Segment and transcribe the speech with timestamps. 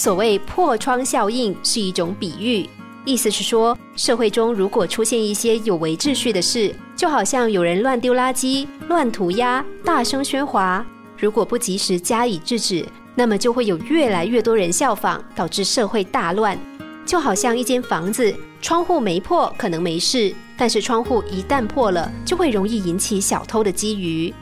[0.00, 2.66] 所谓破窗效应是一种比喻，
[3.04, 10.82] 意思是说，社会中如果出现一些有违秩序的事，就好像有人乱丢垃圾、乱涂鸦、大声喧哗，
[11.18, 12.82] 如果不及时加以制止，
[13.14, 16.58] 那么就会有越来越多人效仿，导致社会大乱。
[17.04, 24.32] 就好像一间房子，窗户没破可能没事，但是窗户一旦破了，就会容易引起小偷的觊觎。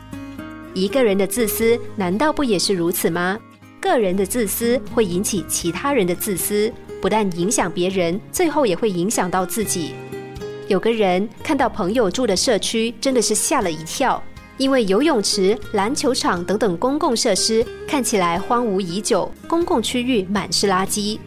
[0.73, 3.37] 一个人的自私，难道不也是如此吗？
[3.89, 9.95] 个人的自私会引起其他人的自私，不但影响别人，最后也会影响到自己。
[10.67, 14.23] 有个人看到朋友住的社区，真的是吓了一跳，
[14.59, 21.19] 因为游泳池、篮球场等等公共设施看起来荒芜已久，公共区域满是垃圾。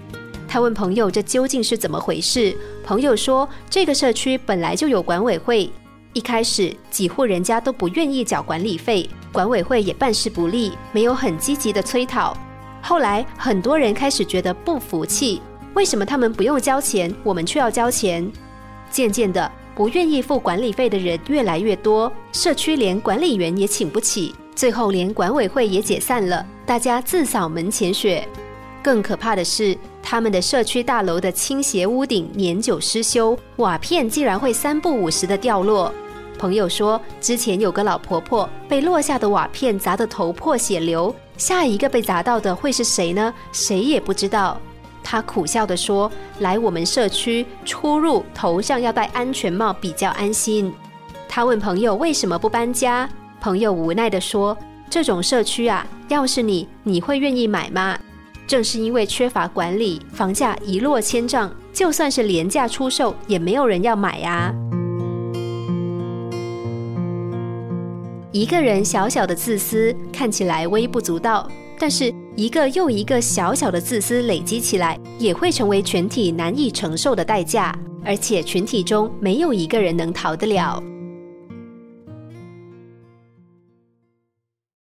[0.47, 5.71] 他问朋友：“这究竟是怎么回事？”朋友说：“这个社区本来就有管委会，
[6.13, 12.37] 一开始几户人家都不愿意缴管理费。”管委会也办事不力，没有很积极的催讨。
[12.81, 15.41] 后来很多人开始觉得不服气，
[15.75, 18.29] 为什么他们不用交钱，我们却要交钱？
[18.89, 28.27] 渐渐的，不愿意付管理费的人越来越多，社区连管理员也请不起，最后连管委会也解散了，大家自扫门前雪。
[28.83, 35.93] 更可怕的是，他们的社区大楼的倾斜屋顶年久失修，瓦片竟然会三不五时的掉落。
[36.41, 43.31] 朋友说，之前有个老婆婆被落下的瓦片砸得头破血流，下一个被砸到的会是谁呢？
[43.51, 44.59] 谁也不知道。
[45.03, 50.73] 她苦笑地说：“来我们社区出入头上要戴安全帽比较安心。”
[51.29, 53.07] 她问朋友为什么不搬家，
[53.39, 54.57] 朋友无奈地说
[54.89, 57.95] ：“这种社区啊，要是你，你会愿意买吗？
[58.47, 64.51] 正是因为缺乏管理，房价一落千丈，就算是廉价出售，也没有人要买呀。”
[68.33, 71.45] 一个人小小的自私看起来微不足道，
[71.77, 80.81] 但是一个又一个小小的自私累积起来，也会成为全体难以承受的代价，而且群体中没有一个人能逃得了。